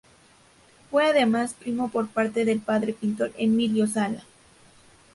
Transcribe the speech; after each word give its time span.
Fue 0.89 1.05
además 1.05 1.53
primo 1.53 1.91
por 1.91 2.07
parte 2.07 2.43
de 2.43 2.55
padre 2.55 2.87
del 2.87 2.95
pintor 2.95 3.31
Emilio 3.37 3.85
Sala. 3.85 4.23